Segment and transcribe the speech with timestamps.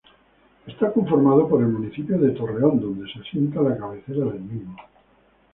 [0.65, 4.75] Esta conformado por el municipio de Torreón donde se asienta la cabecera del mismo.